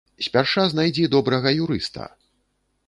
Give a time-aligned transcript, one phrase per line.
[0.27, 2.11] Спярша знайдзі добрага юрыста!